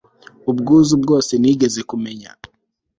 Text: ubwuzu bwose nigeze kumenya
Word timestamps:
ubwuzu 0.49 0.93
bwose 1.03 1.31
nigeze 1.41 1.81
kumenya 1.89 2.31